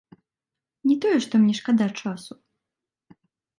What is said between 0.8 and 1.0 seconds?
Не